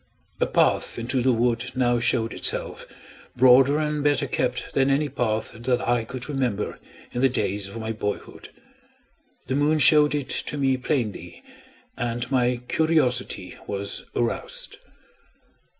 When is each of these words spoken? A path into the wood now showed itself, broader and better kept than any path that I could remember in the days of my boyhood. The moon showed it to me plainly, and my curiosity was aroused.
A 0.39 0.47
path 0.47 0.97
into 0.97 1.21
the 1.21 1.31
wood 1.31 1.73
now 1.75 1.99
showed 1.99 2.33
itself, 2.33 2.87
broader 3.35 3.77
and 3.77 4.03
better 4.03 4.25
kept 4.25 4.73
than 4.73 4.89
any 4.89 5.09
path 5.09 5.51
that 5.51 5.79
I 5.79 6.05
could 6.05 6.27
remember 6.27 6.79
in 7.11 7.21
the 7.21 7.29
days 7.29 7.67
of 7.67 7.77
my 7.77 7.91
boyhood. 7.91 8.49
The 9.45 9.53
moon 9.53 9.77
showed 9.77 10.15
it 10.15 10.29
to 10.29 10.57
me 10.57 10.75
plainly, 10.77 11.43
and 11.97 12.31
my 12.31 12.61
curiosity 12.67 13.55
was 13.67 14.03
aroused. 14.15 14.77